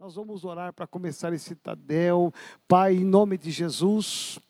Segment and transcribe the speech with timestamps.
[0.00, 2.32] Nós vamos orar para começar esse Tadel.
[2.66, 4.40] Pai, em nome de Jesus,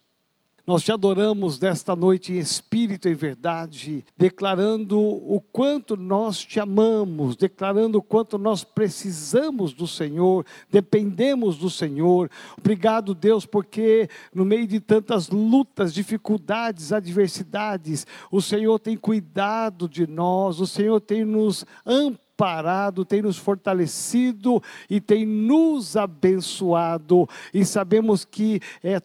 [0.64, 7.34] nós te adoramos nesta noite em espírito e verdade, declarando o quanto nós te amamos,
[7.34, 12.30] declarando o quanto nós precisamos do Senhor, dependemos do Senhor.
[12.56, 20.06] Obrigado, Deus, porque no meio de tantas lutas, dificuldades, adversidades, o Senhor tem cuidado de
[20.06, 27.28] nós, o Senhor tem nos amparado parado, tem nos fortalecido e tem nos abençoado.
[27.52, 28.98] E sabemos que é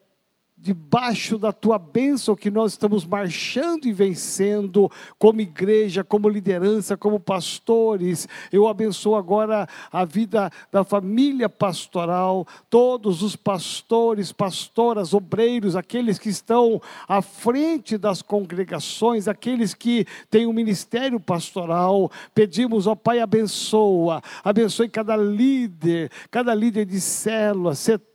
[0.65, 7.19] debaixo da tua bênção que nós estamos marchando e vencendo como igreja, como liderança, como
[7.19, 8.27] pastores.
[8.51, 16.29] Eu abençoo agora a vida da família pastoral, todos os pastores, pastoras, obreiros, aqueles que
[16.29, 22.11] estão à frente das congregações, aqueles que têm o um ministério pastoral.
[22.33, 28.14] Pedimos, ó Pai, abençoa, abençoe cada líder, cada líder de célula, setor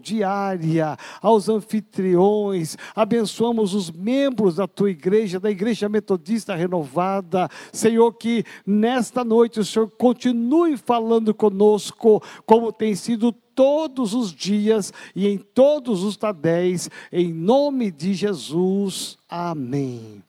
[0.00, 7.48] diária, aos anfitriões, abençoamos os membros da tua igreja, da igreja metodista renovada.
[7.72, 14.92] Senhor, que nesta noite o Senhor continue falando conosco, como tem sido todos os dias
[15.14, 19.18] e em todos os tadéis, em nome de Jesus.
[19.28, 20.22] Amém.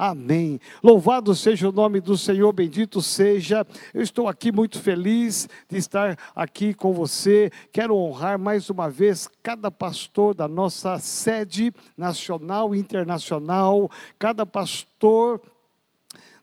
[0.00, 0.60] Amém.
[0.80, 3.66] Louvado seja o nome do Senhor, bendito seja.
[3.92, 7.50] Eu estou aqui muito feliz de estar aqui com você.
[7.72, 15.42] Quero honrar mais uma vez cada pastor da nossa sede nacional e internacional, cada pastor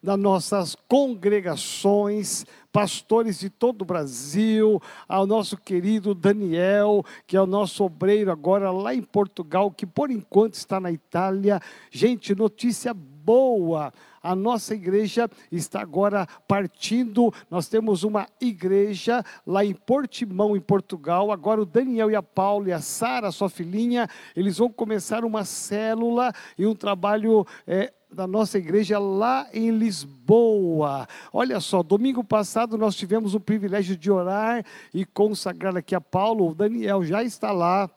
[0.05, 7.47] das nossas congregações, pastores de todo o Brasil, ao nosso querido Daniel, que é o
[7.47, 11.59] nosso obreiro agora lá em Portugal, que por enquanto está na Itália.
[11.91, 13.91] Gente, notícia boa boa.
[14.25, 17.31] A nossa igreja está agora partindo.
[17.47, 21.31] Nós temos uma igreja lá em Portimão, em Portugal.
[21.31, 25.45] Agora o Daniel e a Paula e a Sara, sua filhinha, eles vão começar uma
[25.45, 27.45] célula e um trabalho.
[27.67, 31.05] É, da nossa igreja lá em Lisboa.
[31.33, 34.63] Olha só, domingo passado nós tivemos o privilégio de orar
[34.93, 36.49] e consagrar aqui a Paulo.
[36.49, 37.89] O Daniel já está lá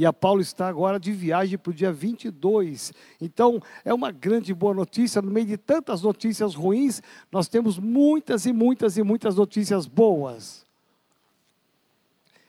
[0.00, 2.90] e a Paulo está agora de viagem para o dia 22.
[3.20, 5.20] Então, é uma grande boa notícia.
[5.20, 10.64] No meio de tantas notícias ruins, nós temos muitas e muitas e muitas notícias boas.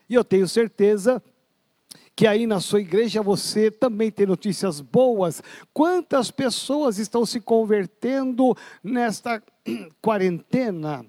[0.08, 1.22] E eu tenho certeza
[2.16, 5.44] que aí na sua igreja você também tem notícias boas.
[5.74, 9.44] Quantas pessoas estão se convertendo nesta
[10.02, 11.06] quarentena?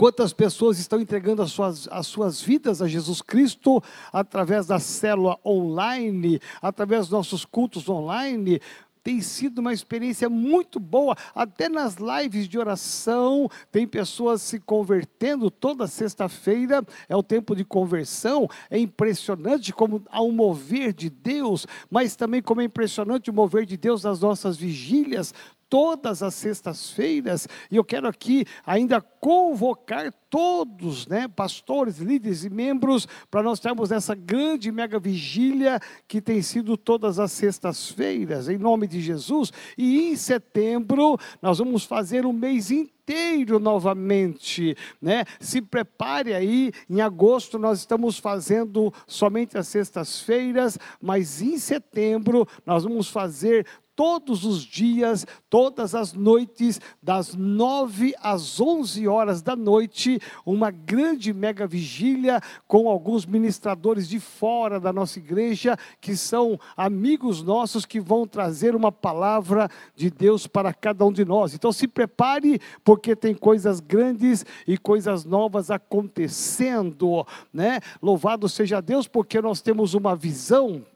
[0.00, 5.38] Quantas pessoas estão entregando as suas, as suas vidas a Jesus Cristo através da célula
[5.44, 8.62] online, através dos nossos cultos online?
[9.02, 15.50] tem sido uma experiência muito boa, até nas lives de oração, tem pessoas se convertendo
[15.50, 21.66] toda sexta-feira, é o tempo de conversão, é impressionante como há um mover de Deus,
[21.90, 25.32] mas também como é impressionante o mover de Deus nas nossas vigílias,
[25.70, 33.06] todas as sextas-feiras, e eu quero aqui ainda convocar todos, né, pastores, líderes e membros,
[33.30, 38.88] para nós termos essa grande mega vigília que tem sido todas as sextas-feiras, em nome
[38.88, 45.24] de Jesus, e em setembro nós vamos fazer um mês inteiro novamente, né?
[45.40, 52.84] Se prepare aí, em agosto nós estamos fazendo somente as sextas-feiras, mas em setembro nós
[52.84, 53.66] vamos fazer
[54.00, 61.34] todos os dias, todas as noites, das nove às onze horas da noite, uma grande
[61.34, 68.00] mega vigília com alguns ministradores de fora da nossa igreja, que são amigos nossos que
[68.00, 71.52] vão trazer uma palavra de Deus para cada um de nós.
[71.52, 77.80] Então se prepare, porque tem coisas grandes e coisas novas acontecendo, né?
[78.00, 80.86] Louvado seja Deus, porque nós temos uma visão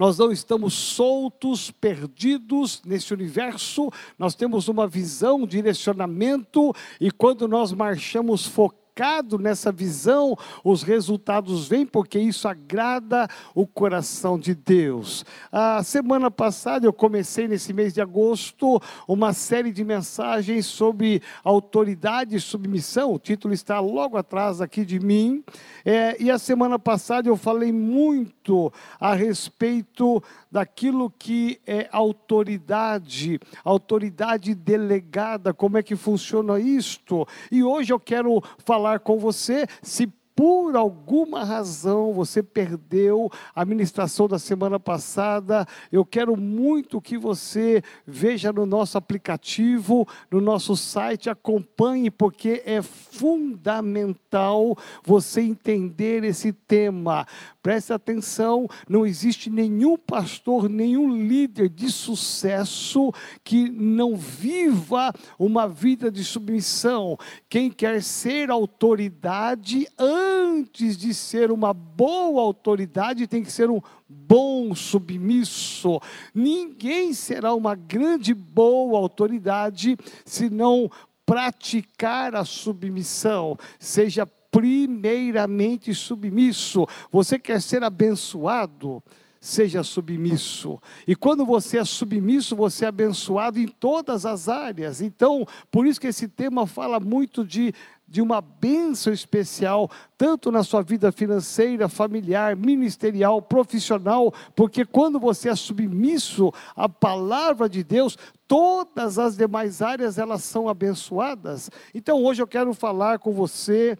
[0.00, 7.70] nós não estamos soltos, perdidos nesse universo, nós temos uma visão, direcionamento, e quando nós
[7.70, 15.24] marchamos focados, focado nessa visão, os resultados vêm porque isso agrada o coração de Deus.
[15.50, 18.78] A semana passada eu comecei nesse mês de agosto
[19.08, 23.14] uma série de mensagens sobre autoridade e submissão.
[23.14, 25.42] O título está logo atrás aqui de mim.
[25.82, 28.70] É, e a semana passada eu falei muito
[29.00, 37.26] a respeito daquilo que é autoridade, autoridade delegada, como é que funciona isto.
[37.50, 40.06] E hoje eu quero falar com você se
[40.40, 47.82] por alguma razão você perdeu a ministração da semana passada, eu quero muito que você
[48.06, 57.26] veja no nosso aplicativo, no nosso site, acompanhe, porque é fundamental você entender esse tema.
[57.62, 63.12] Preste atenção, não existe nenhum pastor, nenhum líder de sucesso
[63.44, 67.18] que não viva uma vida de submissão.
[67.46, 69.86] Quem quer ser autoridade,
[70.30, 76.00] antes de ser uma boa autoridade, tem que ser um bom submisso.
[76.34, 80.90] Ninguém será uma grande boa autoridade se não
[81.26, 83.56] praticar a submissão.
[83.78, 86.86] Seja primeiramente submisso.
[87.10, 89.02] Você quer ser abençoado?
[89.40, 90.78] Seja submisso.
[91.06, 95.00] E quando você é submisso, você é abençoado em todas as áreas.
[95.00, 97.74] Então, por isso que esse tema fala muito de
[98.10, 99.88] de uma bênção especial,
[100.18, 107.68] tanto na sua vida financeira, familiar, ministerial, profissional, porque quando você é submisso à palavra
[107.68, 111.70] de Deus, todas as demais áreas elas são abençoadas.
[111.94, 113.96] Então hoje eu quero falar com você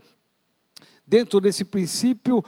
[1.06, 2.44] dentro desse princípio,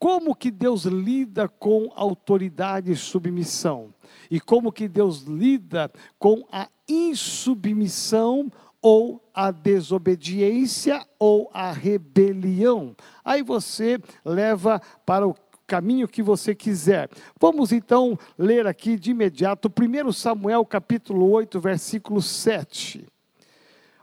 [0.00, 3.92] como que Deus lida com autoridade e submissão?
[4.30, 8.50] E como que Deus lida com a insubmissão
[8.80, 12.96] ou a desobediência ou a rebelião?
[13.22, 15.36] Aí você leva para o
[15.66, 17.10] caminho que você quiser.
[17.38, 23.06] Vamos então ler aqui de imediato 1 Samuel capítulo 8, versículo 7.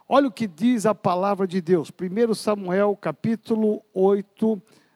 [0.07, 1.91] Olha o que diz a palavra de Deus.
[1.91, 4.87] 1 Samuel capítulo 8, versículo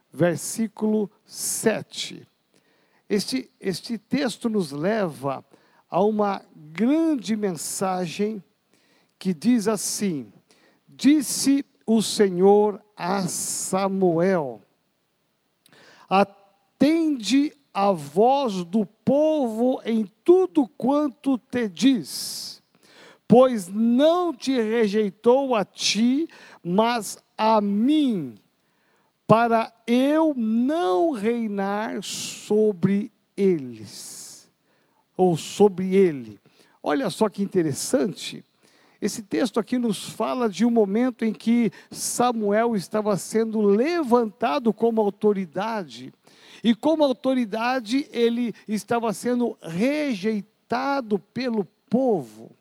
[1.25, 2.28] 7.
[3.10, 5.44] Este, este texto nos leva
[5.90, 8.44] a uma grande mensagem
[9.19, 10.31] que diz assim:
[10.88, 14.62] Disse o Senhor a Samuel:
[16.10, 22.62] Atende a voz do povo em tudo quanto te diz
[23.31, 26.28] pois não te rejeitou a ti,
[26.62, 28.36] mas a mim,
[29.31, 34.51] para eu não reinar sobre eles,
[35.16, 36.38] ou sobre ele.
[36.83, 38.44] Olha só que interessante.
[39.01, 45.00] Esse texto aqui nos fala de um momento em que Samuel estava sendo levantado como
[45.00, 46.13] autoridade,
[46.62, 52.51] e como autoridade ele estava sendo rejeitado pelo povo.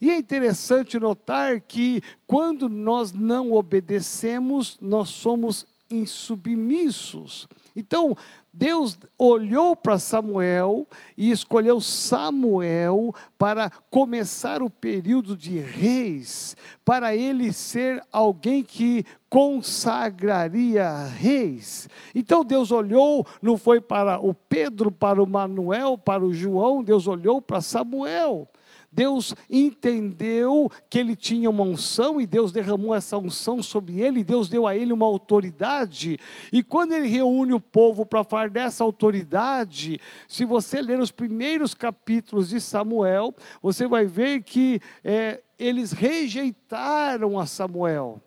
[0.00, 7.48] E é interessante notar que quando nós não obedecemos, nós somos insubmissos.
[7.74, 8.16] Então,
[8.52, 17.52] Deus olhou para Samuel e escolheu Samuel para começar o período de reis, para ele
[17.52, 21.86] ser alguém que consagraria reis.
[22.14, 27.06] Então Deus olhou, não foi para o Pedro, para o Manuel, para o João, Deus
[27.06, 28.48] olhou para Samuel.
[28.90, 34.48] Deus entendeu que ele tinha uma unção e Deus derramou essa unção sobre ele, Deus
[34.48, 36.18] deu a ele uma autoridade.
[36.52, 41.74] E quando ele reúne o povo para falar dessa autoridade, se você ler os primeiros
[41.74, 48.20] capítulos de Samuel, você vai ver que é, eles rejeitaram a Samuel.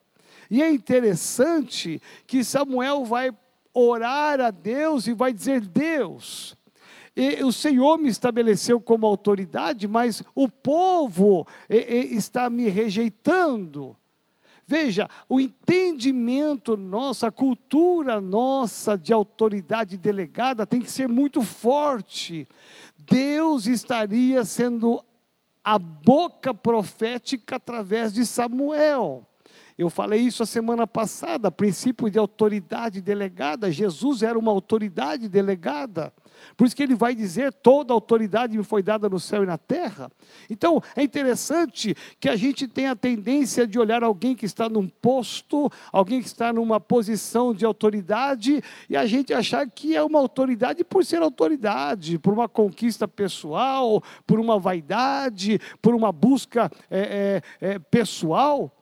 [0.50, 3.31] E é interessante que Samuel vai
[3.73, 6.57] orar a Deus e vai dizer: Deus,
[7.15, 13.95] e o Senhor me estabeleceu como autoridade, mas o povo está me rejeitando.
[14.65, 22.48] Veja, o entendimento nosso, a cultura nossa de autoridade delegada tem que ser muito forte.
[22.95, 25.03] Deus estaria sendo
[25.63, 29.25] a boca profética através de Samuel.
[29.75, 33.72] Eu falei isso a semana passada, princípio de autoridade delegada.
[33.72, 36.13] Jesus era uma autoridade delegada.
[36.55, 39.58] Por isso que ele vai dizer: toda autoridade me foi dada no céu e na
[39.58, 40.12] terra.
[40.50, 44.88] Então, é interessante que a gente tenha a tendência de olhar alguém que está num
[44.88, 50.19] posto, alguém que está numa posição de autoridade, e a gente achar que é uma
[50.19, 57.41] autoridade por ser autoridade, por uma conquista pessoal, por uma vaidade, por uma busca é,
[57.62, 58.75] é, é, pessoal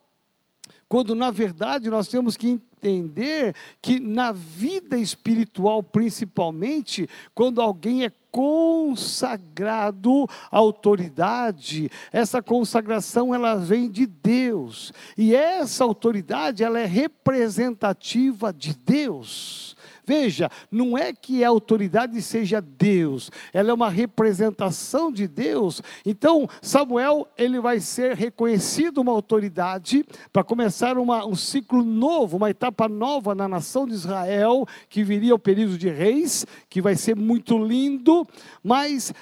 [0.90, 8.12] quando na verdade nós temos que entender que na vida espiritual, principalmente, quando alguém é
[8.32, 14.94] consagrado à autoridade, essa consagração ela vem de Deus.
[15.18, 19.77] E essa autoridade ela é representativa de Deus.
[20.08, 25.82] Veja, não é que a autoridade seja Deus, ela é uma representação de Deus.
[26.06, 32.50] Então, Samuel, ele vai ser reconhecido uma autoridade para começar uma, um ciclo novo, uma
[32.50, 37.14] etapa nova na nação de Israel, que viria o período de reis, que vai ser
[37.14, 38.26] muito lindo,
[38.64, 39.14] mas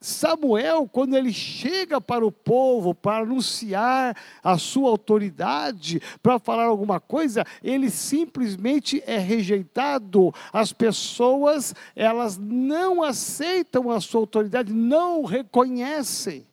[0.00, 7.00] Samuel, quando ele chega para o povo para anunciar a sua autoridade, para falar alguma
[7.00, 10.32] coisa, ele simplesmente é rejeitado.
[10.52, 16.47] As pessoas, elas não aceitam a sua autoridade, não reconhecem.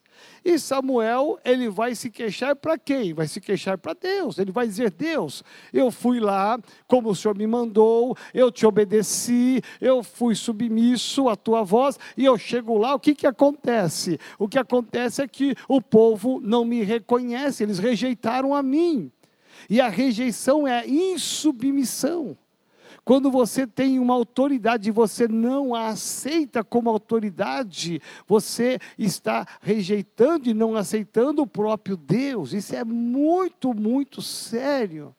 [0.46, 3.16] E Samuel, ele vai se queixar para quem?
[3.16, 4.38] Vai se queixar para Deus.
[4.38, 9.60] Ele vai dizer: Deus, eu fui lá, como o Senhor me mandou, eu te obedeci,
[9.82, 14.20] eu fui submisso à tua voz, e eu chego lá, o que, que acontece?
[14.38, 19.12] O que acontece é que o povo não me reconhece, eles rejeitaram a mim.
[19.68, 22.38] E a rejeição é a insubmissão.
[23.06, 30.50] Quando você tem uma autoridade e você não a aceita como autoridade, você está rejeitando
[30.50, 32.52] e não aceitando o próprio Deus.
[32.52, 35.16] Isso é muito, muito sério.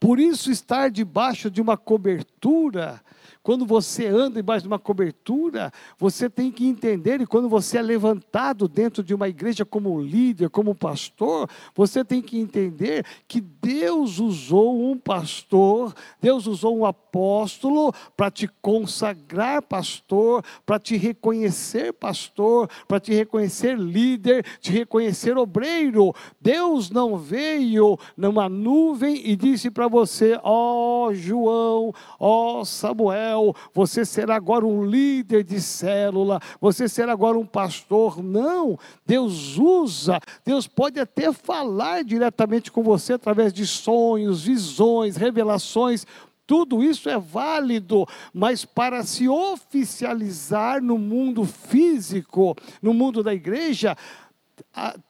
[0.00, 3.00] Por isso, estar debaixo de uma cobertura
[3.44, 7.82] quando você anda embaixo de uma cobertura, você tem que entender, e quando você é
[7.82, 14.18] levantado dentro de uma igreja como líder, como pastor, você tem que entender que Deus
[14.18, 22.66] usou um pastor, Deus usou um apóstolo para te consagrar pastor, para te reconhecer pastor,
[22.88, 26.14] para te reconhecer líder, te reconhecer obreiro.
[26.40, 33.33] Deus não veio numa nuvem e disse para você: Ó oh, João, ó oh, Samuel,
[33.34, 38.22] Israel, você será agora um líder de célula, você será agora um pastor.
[38.22, 46.06] Não, Deus usa, Deus pode até falar diretamente com você através de sonhos, visões, revelações.
[46.46, 53.96] Tudo isso é válido, mas para se oficializar no mundo físico, no mundo da igreja,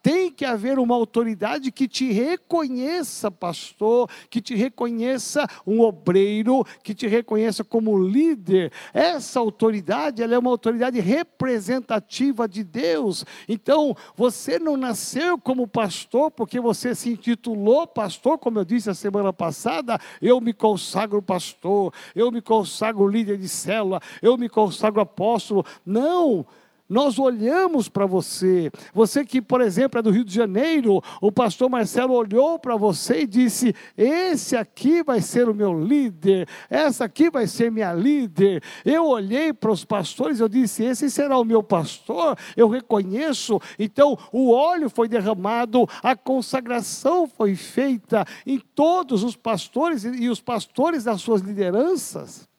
[0.02, 6.94] tem que haver uma autoridade que te reconheça pastor, que te reconheça um obreiro, que
[6.94, 8.72] te reconheça como líder.
[8.92, 13.24] Essa autoridade, ela é uma autoridade representativa de Deus.
[13.48, 18.94] Então, você não nasceu como pastor porque você se intitulou pastor, como eu disse a
[18.94, 25.00] semana passada, eu me consagro pastor, eu me consagro líder de célula, eu me consagro
[25.00, 25.64] apóstolo.
[25.84, 26.46] Não,
[26.88, 28.70] nós olhamos para você.
[28.92, 33.22] Você que, por exemplo, é do Rio de Janeiro, o pastor Marcelo olhou para você
[33.22, 38.62] e disse: Esse aqui vai ser o meu líder, essa aqui vai ser minha líder.
[38.84, 42.36] Eu olhei para os pastores e eu disse: Esse será o meu pastor.
[42.56, 43.60] Eu reconheço.
[43.78, 50.40] Então, o óleo foi derramado, a consagração foi feita em todos os pastores e os
[50.40, 52.53] pastores das suas lideranças.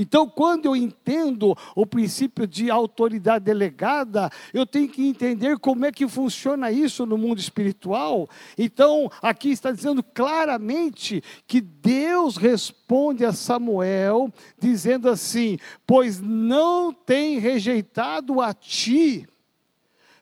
[0.00, 5.92] Então, quando eu entendo o princípio de autoridade delegada, eu tenho que entender como é
[5.92, 8.26] que funciona isso no mundo espiritual.
[8.56, 17.38] Então, aqui está dizendo claramente que Deus responde a Samuel, dizendo assim: Pois não tem
[17.38, 19.28] rejeitado a ti.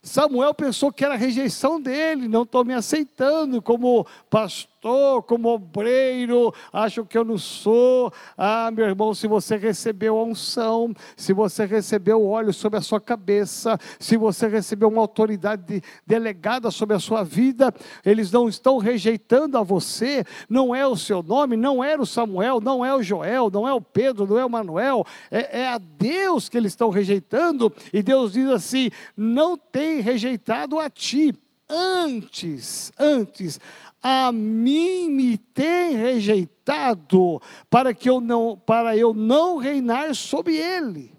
[0.03, 6.55] Samuel pensou que era rejeição dele, não estou me aceitando como pastor pastor, como obreiro,
[6.73, 8.13] acham que eu não sou.
[8.37, 12.83] Ah, meu irmão, se você recebeu a unção, se você recebeu o óleo sobre a
[12.83, 17.75] sua cabeça, se você recebeu uma autoridade delegada sobre a sua vida,
[18.07, 22.61] eles não estão rejeitando a você, não é o seu nome, não era o Samuel,
[22.61, 25.79] não é o Joel, não é o Pedro, não é o Manuel, é, é a
[25.79, 31.35] Deus que eles estão rejeitando, e Deus diz assim: não tem rejeitado a ti.
[31.71, 33.61] Antes, antes,
[34.02, 41.18] a mim me tem rejeitado para que eu não para eu não reinar sobre ele.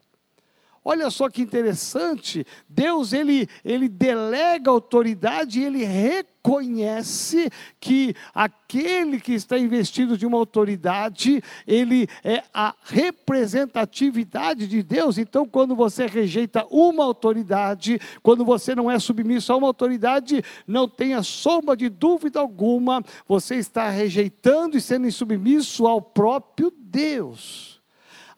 [0.92, 7.48] Olha só que interessante, Deus ele, ele delega autoridade e ele reconhece
[7.80, 15.20] que aquele que está investido de uma autoridade, ele é a representatividade de Deus.
[15.20, 20.90] Então, quando você rejeita uma autoridade, quando você não é submisso a uma autoridade, não
[20.90, 27.79] tenha sombra de dúvida alguma, você está rejeitando e sendo insubmisso ao próprio Deus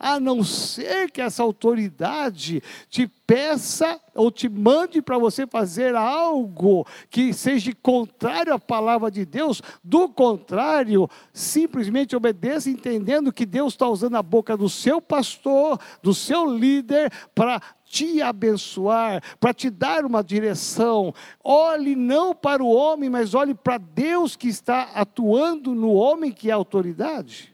[0.02, 6.88] a não ser que essa autoridade te peça ou te mande para você fazer algo
[7.08, 13.88] que seja contrário à palavra de Deus, do contrário, simplesmente obedeça entendendo que Deus está
[13.88, 20.04] usando a boca do seu pastor, do seu líder, para te abençoar, para te dar
[20.04, 21.14] uma direção.
[21.44, 26.50] Olhe não para o homem, mas olhe para Deus que está atuando no homem que
[26.50, 27.54] é autoridade.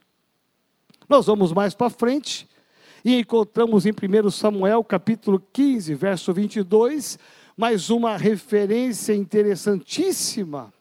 [1.10, 2.48] Nós vamos mais para frente
[3.04, 7.18] e encontramos em 1 Samuel capítulo 15, verso 22,
[7.56, 10.74] mais uma referência interessantíssima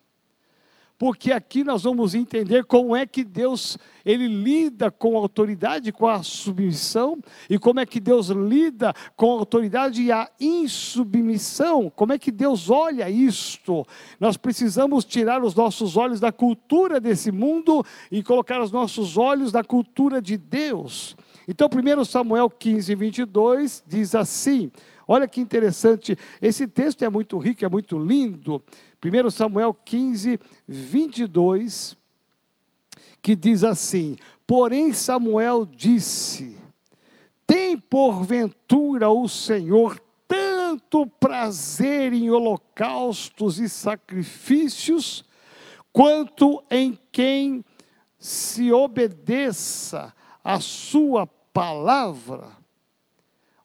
[0.98, 6.06] porque aqui nós vamos entender como é que Deus ele lida com a autoridade, com
[6.06, 7.18] a submissão,
[7.50, 12.30] e como é que Deus lida com a autoridade e a insubmissão, como é que
[12.30, 13.84] Deus olha isto.
[14.20, 19.52] Nós precisamos tirar os nossos olhos da cultura desse mundo e colocar os nossos olhos
[19.52, 21.16] na cultura de Deus.
[21.48, 24.70] Então, 1 Samuel 15, 22 diz assim:
[25.06, 28.62] olha que interessante, esse texto é muito rico, é muito lindo.
[29.04, 31.96] 1 Samuel 15, 22,
[33.22, 36.56] que diz assim: Porém, Samuel disse:
[37.46, 45.24] Tem porventura o Senhor tanto prazer em holocaustos e sacrifícios,
[45.92, 47.64] quanto em quem
[48.18, 52.48] se obedeça a sua palavra.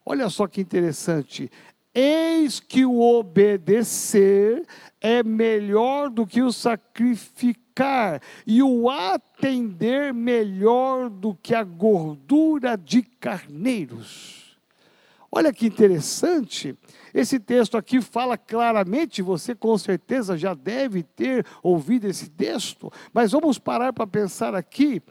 [0.04, 1.50] Olha só que interessante.
[1.94, 4.66] Eis que o obedecer
[5.00, 13.02] é melhor do que o sacrificar, e o atender melhor do que a gordura de
[13.02, 14.58] carneiros.
[15.30, 16.76] Olha que interessante.
[17.14, 23.32] Esse texto aqui fala claramente, você com certeza já deve ter ouvido esse texto, mas
[23.32, 25.02] vamos parar para pensar aqui.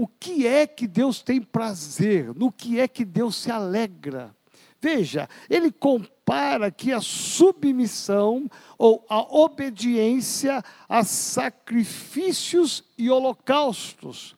[0.00, 2.32] O que é que Deus tem prazer?
[2.32, 4.32] No que é que Deus se alegra?
[4.80, 14.36] Veja, ele compara aqui a submissão ou a obediência a sacrifícios e holocaustos,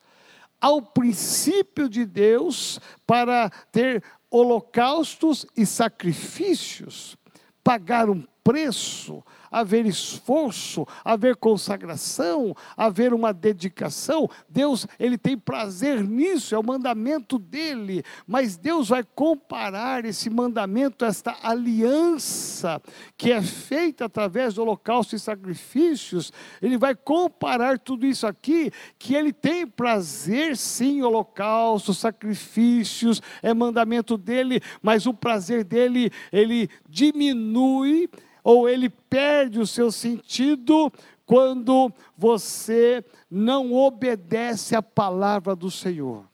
[0.59, 7.19] ao princípio de Deus para ter holocaustos e sacrifícios,
[7.63, 14.29] pagar um preço, haver esforço, haver consagração, haver uma dedicação.
[14.49, 21.05] Deus, ele tem prazer nisso, é o mandamento dele, mas Deus vai comparar esse mandamento,
[21.05, 22.81] esta aliança
[23.17, 29.15] que é feita através do holocausto e sacrifícios, ele vai comparar tudo isso aqui, que
[29.15, 38.09] ele tem prazer sim, holocausto, sacrifícios, é mandamento dele, mas o prazer dele, ele diminui
[38.43, 40.93] ou ele perde o seu sentido
[41.27, 46.25] quando você não obedece à palavra do Senhor.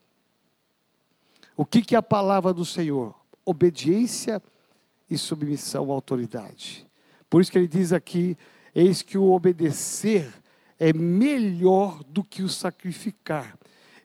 [1.56, 3.14] O que, que é a palavra do Senhor?
[3.44, 4.42] Obediência
[5.08, 6.86] e submissão à autoridade.
[7.28, 8.36] Por isso que ele diz aqui:
[8.74, 10.32] eis que o obedecer
[10.78, 13.56] é melhor do que o sacrificar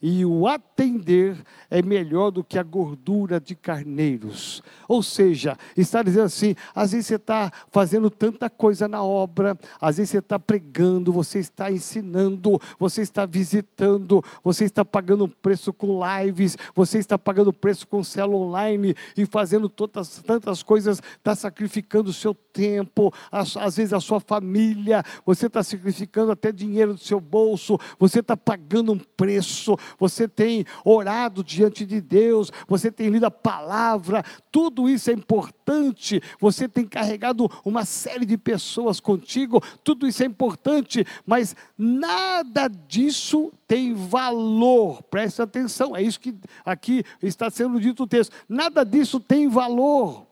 [0.02, 1.38] e o atender
[1.70, 4.64] é melhor do que a gordura de carneiros.
[4.88, 9.98] Ou seja, está dizendo assim: às vezes você está fazendo tanta coisa na obra, às
[9.98, 16.00] vezes você está pregando, você está ensinando, você está visitando, você está pagando preço com
[16.04, 22.10] lives, você está pagando preço com célula online e fazendo todas, tantas coisas, está sacrificando
[22.10, 27.00] o seu tempo, às, às vezes a sua família, você está sacrificando até dinheiro do
[27.00, 33.10] seu bolso, você está pagando um preço, você tem orado diante de Deus, você tem
[33.10, 36.22] lido a palavra, tudo isso é importante.
[36.40, 43.52] Você tem carregado uma série de pessoas contigo, tudo isso é importante, mas nada disso
[43.68, 45.02] tem valor.
[45.04, 48.34] Preste atenção, é isso que aqui está sendo dito o texto.
[48.48, 50.28] Nada disso tem valor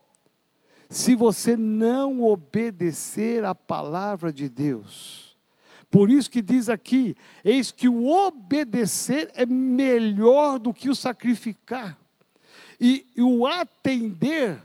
[0.90, 5.29] se você não obedecer à palavra de Deus.
[5.90, 11.98] Por isso que diz aqui: eis que o obedecer é melhor do que o sacrificar,
[12.80, 14.60] e, e o atender,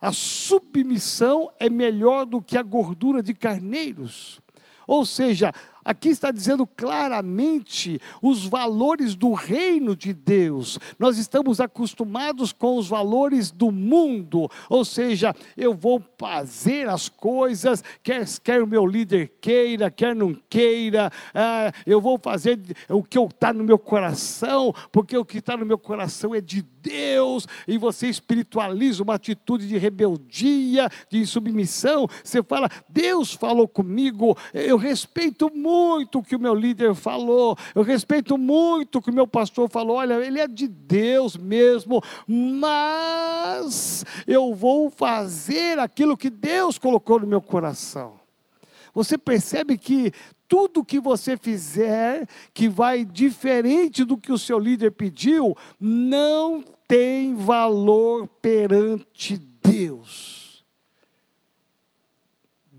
[0.00, 4.40] a submissão é melhor do que a gordura de carneiros.
[4.86, 5.52] Ou seja,
[5.84, 10.78] Aqui está dizendo claramente os valores do reino de Deus.
[10.98, 17.82] Nós estamos acostumados com os valores do mundo, ou seja, eu vou fazer as coisas,
[18.02, 23.18] quer, quer o meu líder queira, quer não queira, ah, eu vou fazer o que
[23.18, 27.78] está no meu coração, porque o que está no meu coração é de Deus, e
[27.78, 32.08] você espiritualiza uma atitude de rebeldia, de insubmissão.
[32.22, 37.82] Você fala, Deus falou comigo, eu respeito muito o que o meu líder falou, eu
[37.82, 39.96] respeito muito o que o meu pastor falou.
[39.96, 47.26] Olha, ele é de Deus mesmo, mas eu vou fazer aquilo que Deus colocou no
[47.26, 48.20] meu coração.
[48.94, 50.12] Você percebe que
[50.52, 57.34] tudo que você fizer que vai diferente do que o seu líder pediu, não tem
[57.34, 60.41] valor perante Deus.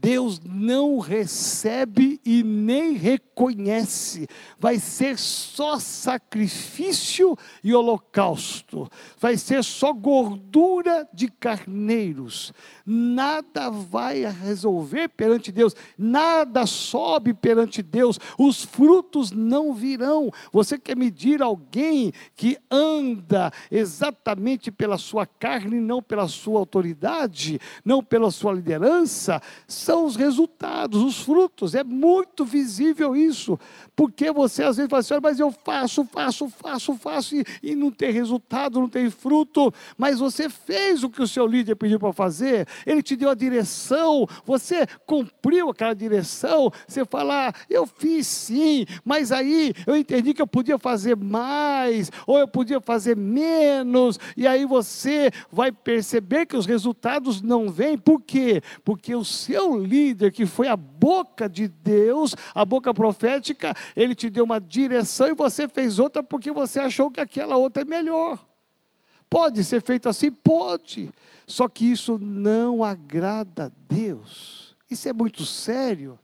[0.04, 4.28] Deus não recebe e nem reconhece.
[4.60, 8.92] Vai ser só sacrifício e holocausto.
[9.18, 12.52] Vai ser só gordura de carneiros.
[12.86, 20.30] Nada vai resolver perante Deus, nada sobe perante Deus, os frutos não virão.
[20.52, 28.04] Você quer medir alguém que anda exatamente pela sua carne, não pela sua autoridade, não
[28.04, 29.42] pela sua liderança?
[29.66, 31.76] São os resultados, os frutos.
[31.76, 33.60] É muito visível isso,
[33.96, 37.92] porque você às vezes fala assim: mas eu faço, faço, faço, faço, e, e não
[37.92, 42.14] tem resultado, não tem fruto, mas você fez o que o seu líder pediu para
[42.14, 48.28] fazer ele te deu a direção, você cumpriu aquela direção, você fala, ah, eu fiz
[48.28, 54.20] sim, mas aí eu entendi que eu podia fazer mais, ou eu podia fazer menos,
[54.36, 58.62] e aí você vai perceber que os resultados não vêm, por quê?
[58.84, 64.30] Porque o seu líder, que foi a boca de Deus, a boca profética, ele te
[64.30, 68.44] deu uma direção e você fez outra porque você achou que aquela outra é melhor.
[69.30, 70.32] Pode ser feito assim?
[70.32, 71.12] Pode.
[71.48, 74.76] Só que isso não agrada a Deus.
[74.90, 76.20] Isso é muito sério.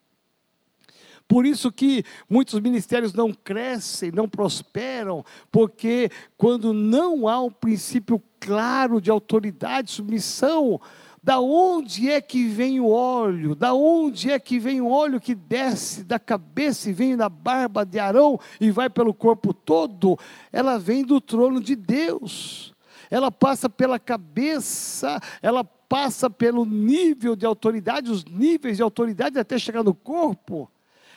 [1.30, 8.20] Por isso que muitos ministérios não crescem, não prosperam, porque quando não há um princípio
[8.40, 10.82] claro de autoridade, submissão,
[11.22, 13.56] da onde é que vem o óleo?
[13.56, 17.86] Da onde é que vem o óleo que desce da cabeça e vem da barba
[17.86, 20.18] de Arão e vai pelo corpo todo?
[20.52, 22.74] Ela vem do trono de Deus
[23.10, 29.58] ela passa pela cabeça, ela passa pelo nível de autoridade, os níveis de autoridade até
[29.58, 30.70] chegar no corpo.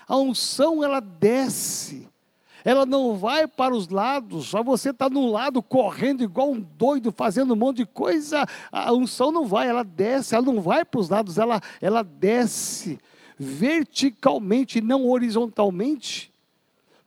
[0.08, 2.08] A unção ela desce.
[2.64, 7.12] Ela não vai para os lados, só você está no lado correndo igual um doido,
[7.12, 8.46] fazendo um monte de coisa.
[8.70, 12.98] A unção não vai, ela desce, ela não vai para os lados, ela, ela desce
[13.38, 16.31] verticalmente, não horizontalmente.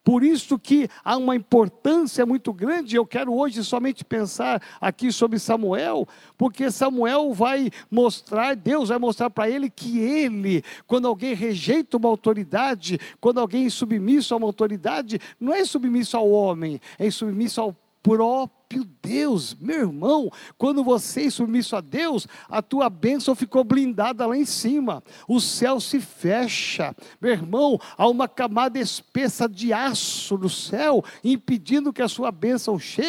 [0.06, 2.96] Por isso que há uma importância muito grande.
[2.96, 9.32] Eu quero hoje somente pensar aqui sobre Samuel, porque Samuel vai mostrar, Deus vai mostrar
[9.32, 14.46] para ele que ele, quando alguém rejeita uma autoridade, quando alguém é submisso a uma
[14.46, 19.56] autoridade, não é submisso ao homem, é submisso ao próprio Deus.
[19.60, 24.46] Meu irmão, quando você é submisso a Deus, a tua bênção ficou blindada lá em
[24.46, 25.04] cima.
[25.28, 26.96] O céu se fecha.
[27.22, 32.80] Meu irmão, há uma camada espessa de aço no céu, impedindo que a sua bênção
[32.80, 33.06] chegue.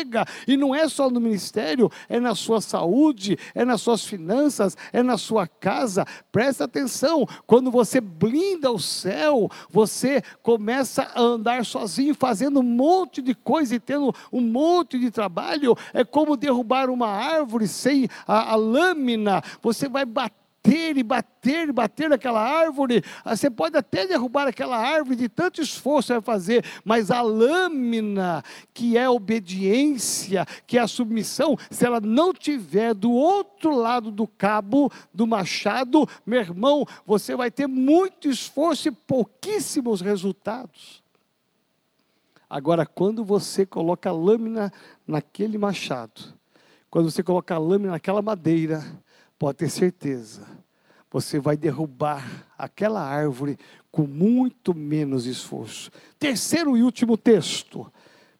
[0.46, 5.02] E não é só no ministério, é na sua saúde, é nas suas finanças, é
[5.02, 6.04] na sua casa.
[6.30, 13.20] Presta atenção, quando você blinda o céu, você começa a andar sozinho, fazendo um monte
[13.22, 15.45] de coisa e tendo um monte de trabalho,
[15.92, 21.68] é como derrubar uma árvore sem a, a lâmina, você vai bater bater e bater
[21.68, 23.02] e bater naquela árvore.
[23.24, 28.42] Ah, você pode até derrubar aquela árvore de tanto esforço vai fazer, mas a lâmina,
[28.74, 34.10] que é a obediência, que é a submissão, se ela não tiver do outro lado
[34.10, 41.05] do cabo do machado, meu irmão, você vai ter muito esforço e pouquíssimos resultados.
[42.48, 44.72] Agora, quando você coloca a lâmina
[45.06, 46.34] naquele machado,
[46.88, 48.84] quando você coloca a lâmina naquela madeira,
[49.38, 50.46] pode ter certeza,
[51.10, 53.58] você vai derrubar aquela árvore
[53.90, 55.90] com muito menos esforço.
[56.18, 57.90] Terceiro e último texto,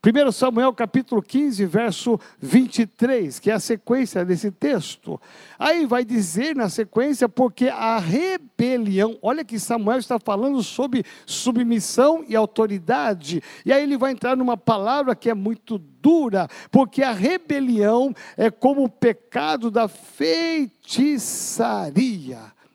[0.05, 5.21] 1 Samuel capítulo 15, verso 23, que é a sequência desse texto.
[5.59, 12.25] Aí vai dizer na sequência, porque a rebelião, olha que Samuel está falando sobre submissão
[12.29, 17.13] e autoridade, e aí ele vai entrar numa palavra que é muito dura, porque a
[17.13, 20.97] rebelião é como o pecado da feitiçaria.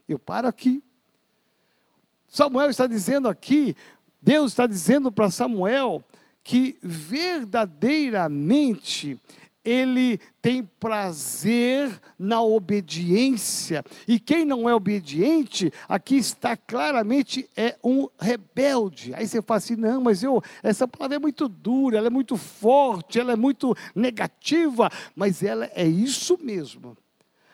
[0.08, 0.84] Eu paro aqui.
[2.28, 3.76] Samuel está dizendo aqui,
[4.22, 6.04] Deus está dizendo para Samuel
[6.44, 9.20] que verdadeiramente
[9.64, 13.86] ele tem prazer na obediência.
[14.08, 19.14] E quem não é obediente, aqui está claramente é um rebelde.
[19.14, 22.38] Aí você fala assim: "Não, mas eu essa palavra é muito dura, ela é muito
[22.38, 26.98] forte, ela é muito negativa", mas ela é isso mesmo.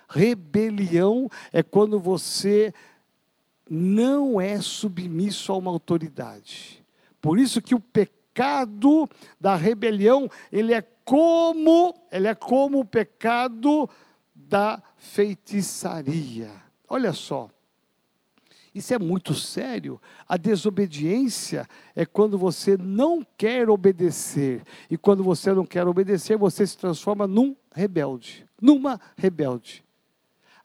[0.08, 2.74] Rebelião é quando você
[3.70, 6.82] não é submisso a uma autoridade.
[7.20, 9.10] Por isso que o pecado pecado
[9.42, 13.90] da rebelião, ele é como, ele é como o pecado
[14.36, 16.52] da feitiçaria.
[16.88, 17.50] Olha só.
[18.76, 20.00] Isso é muito sério.
[20.30, 24.62] A desobediência é quando você não quer obedecer.
[24.88, 29.84] E quando você não quer obedecer, você se transforma num rebelde, numa rebelde.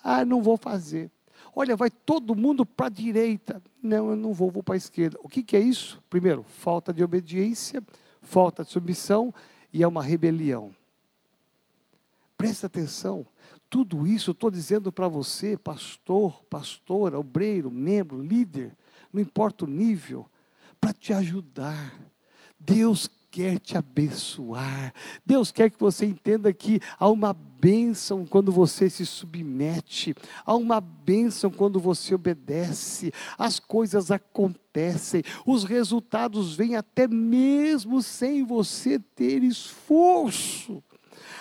[0.05, 1.11] Ah, não vou fazer.
[1.55, 3.62] Olha, vai todo mundo para a direita.
[3.83, 5.19] Não, eu não vou, vou para a esquerda.
[5.23, 6.03] O que, que é isso?
[6.09, 7.83] Primeiro, falta de obediência,
[8.23, 9.35] falta de submissão
[9.73, 10.75] e é uma rebelião.
[12.37, 13.27] Presta atenção,
[13.71, 18.77] tudo isso estou dizendo para você, pastor, pastora, obreiro, membro, líder,
[19.12, 20.29] não importa o nível,
[20.81, 21.95] para te ajudar.
[22.59, 24.92] Deus quer te abençoar.
[25.25, 30.14] Deus quer que você entenda que há uma bênção quando você se submete,
[30.45, 38.45] há uma bênção quando você obedece, as coisas acontecem, os resultados vêm até mesmo sem
[38.45, 40.83] você ter esforço.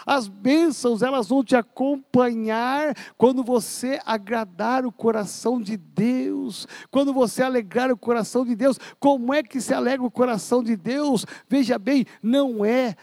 [0.06, 7.44] As bênçãos, elas vão te acompanhar quando você agradar o coração de Deus, quando você
[7.44, 8.80] alegrar o coração de Deus.
[9.00, 11.26] Como é que se alegra o coração de Deus?
[11.48, 12.96] Veja bem, não é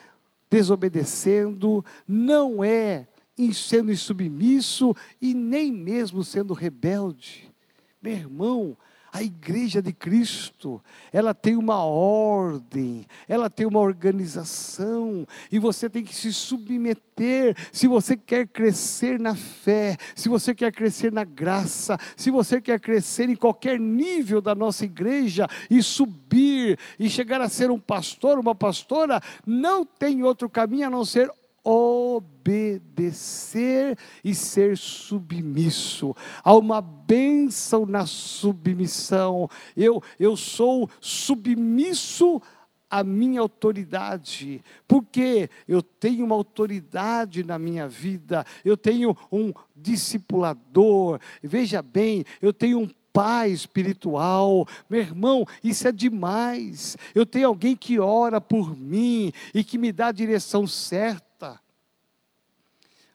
[0.51, 3.07] desobedecendo, não é
[3.53, 7.49] sendo insubmisso e nem mesmo sendo rebelde.
[8.03, 8.77] Meu irmão,
[9.19, 10.81] a igreja de Cristo,
[11.13, 17.57] ela tem uma ordem, ela tem uma organização, e você tem que se submeter.
[17.73, 22.79] Se você quer crescer na fé, se você quer crescer na graça, se você quer
[22.79, 28.39] crescer em qualquer nível da nossa igreja e subir e chegar a ser um pastor,
[28.39, 31.29] uma pastora, não tem outro caminho a não ser
[31.71, 33.19] obedecer
[34.25, 36.17] e ser submisso.
[36.43, 39.51] Há uma bênção na submissão.
[39.77, 42.41] Eu, eu sou submisso
[42.89, 51.21] à minha autoridade, porque eu tenho uma autoridade na minha vida, eu tenho um discipulador,
[51.43, 54.67] veja bem, eu tenho um pai espiritual.
[54.89, 56.97] Meu irmão, isso é demais.
[57.15, 61.28] Eu tenho alguém que ora por mim e que me dá a direção certa.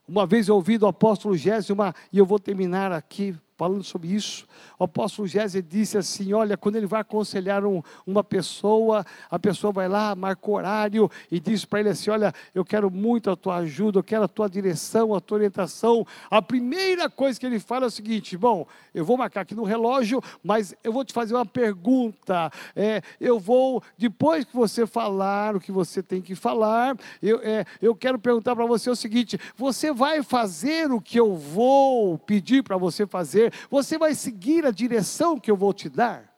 [0.08, 4.10] Uma vez eu ouvi do apóstolo Gésio, uma, e eu vou terminar aqui falando sobre
[4.10, 4.46] isso.
[4.78, 9.72] O apóstolo Gésio disse assim: Olha, quando ele vai aconselhar um, uma pessoa, a pessoa
[9.72, 13.58] vai lá, marca horário e diz para ele assim: Olha, eu quero muito a tua
[13.58, 16.06] ajuda, eu quero a tua direção, a tua orientação.
[16.30, 19.64] A primeira coisa que ele fala é o seguinte: Bom, eu vou marcar aqui no
[19.64, 22.52] relógio, mas eu vou te fazer uma pergunta.
[22.76, 27.64] É, eu vou, depois que você falar o que você tem que falar, eu, é,
[27.82, 32.62] eu quero perguntar para você o seguinte: Você vai fazer o que eu vou pedir
[32.62, 33.53] para você fazer?
[33.70, 36.34] Você vai seguir a direção que eu vou te dar?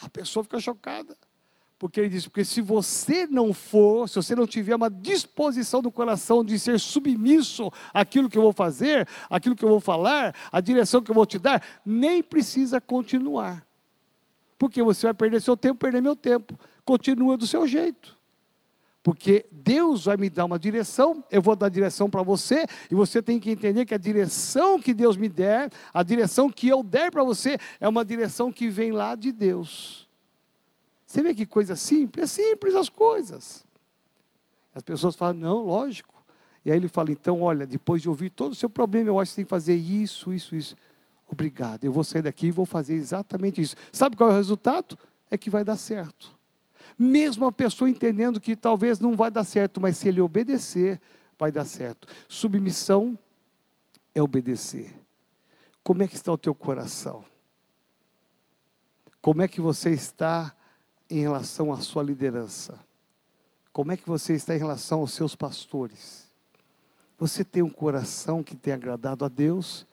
[0.00, 1.16] A pessoa fica chocada.
[1.80, 5.90] Porque ele diz: porque se você não for, se você não tiver uma disposição do
[5.90, 10.60] coração de ser submisso àquilo que eu vou fazer, àquilo que eu vou falar, à
[10.60, 13.66] direção que eu vou te dar, nem precisa continuar.
[14.58, 16.58] Porque você vai perder seu tempo, perder meu tempo.
[16.84, 18.19] Continua do seu jeito.
[19.02, 23.22] Porque Deus vai me dar uma direção, eu vou dar direção para você, e você
[23.22, 27.10] tem que entender que a direção que Deus me der, a direção que eu der
[27.10, 30.06] para você, é uma direção que vem lá de Deus.
[31.06, 32.24] Você vê que coisa simples?
[32.24, 33.64] É simples as coisas.
[34.74, 36.14] As pessoas falam, não, lógico.
[36.62, 39.30] E aí ele fala, então, olha, depois de ouvir todo o seu problema, eu acho
[39.30, 40.76] que você tem que fazer isso, isso, isso.
[41.26, 43.76] Obrigado, eu vou sair daqui e vou fazer exatamente isso.
[43.90, 44.98] Sabe qual é o resultado?
[45.30, 46.39] É que vai dar certo
[47.00, 51.00] mesmo a pessoa entendendo que talvez não vai dar certo, mas se ele obedecer,
[51.38, 52.06] vai dar certo.
[52.28, 53.18] Submissão
[54.14, 54.94] é obedecer.
[55.82, 57.24] Como é que está o teu coração?
[59.22, 60.54] Como é que você está
[61.08, 62.78] em relação à sua liderança?
[63.72, 66.30] Como é que você está em relação aos seus pastores?
[67.18, 69.86] Você tem um coração que tem agradado a Deus?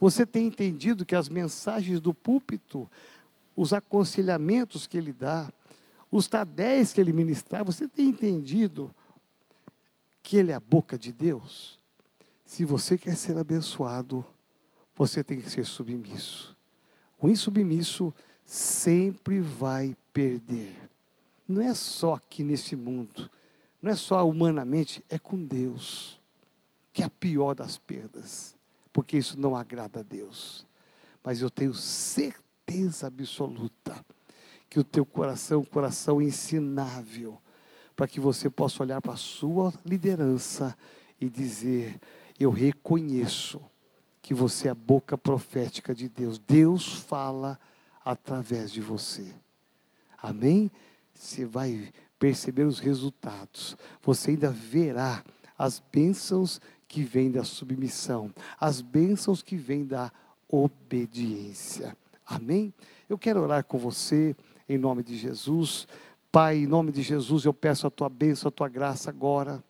[0.00, 2.90] Você tem entendido que as mensagens do púlpito,
[3.54, 5.52] os aconselhamentos que ele dá,
[6.16, 8.94] os tadéis que ele ministrar, você tem entendido
[10.22, 11.76] que ele é a boca de Deus?
[12.46, 14.24] Se você quer ser abençoado,
[14.94, 16.56] você tem que ser submisso.
[17.18, 20.88] O insubmisso sempre vai perder.
[21.48, 23.28] Não é só aqui nesse mundo,
[23.82, 26.20] não é só humanamente, é com Deus,
[26.92, 28.54] que é a pior das perdas,
[28.92, 30.64] porque isso não agrada a Deus.
[31.24, 34.00] Mas eu tenho certeza absoluta
[34.74, 37.40] que o teu coração é um coração ensinável,
[37.94, 40.76] para que você possa olhar para a sua liderança
[41.20, 42.00] e dizer:
[42.40, 43.60] Eu reconheço
[44.20, 46.40] que você é a boca profética de Deus.
[46.40, 47.56] Deus fala
[48.04, 49.32] através de você.
[50.20, 50.68] Amém?
[51.14, 53.76] Você vai perceber os resultados.
[54.02, 55.22] Você ainda verá
[55.56, 60.10] as bênçãos que vêm da submissão, as bênçãos que vêm da
[60.48, 61.96] obediência.
[62.26, 62.74] Amém?
[63.08, 64.34] Eu quero orar com você
[64.68, 65.86] em nome de Jesus.
[66.30, 69.62] Pai, em nome de Jesus, eu peço a tua bênção, a tua graça agora.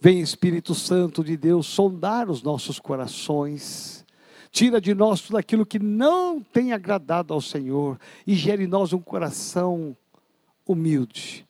[0.00, 4.04] Vem Espírito Santo de Deus sondar os nossos corações.
[4.50, 8.92] Tira de nós tudo aquilo que não tem agradado ao Senhor e gere em nós
[8.92, 9.96] um coração
[10.66, 11.46] humilde,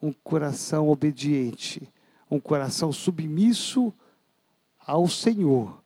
[0.00, 1.82] um coração obediente,
[2.30, 3.92] um coração submisso
[4.78, 5.82] ao Senhor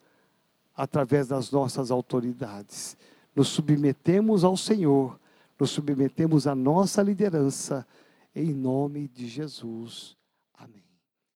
[0.77, 2.97] através das nossas autoridades.
[3.35, 5.19] Nos submetemos ao Senhor,
[5.59, 7.87] nos submetemos à nossa liderança,
[8.35, 10.17] em nome de Jesus.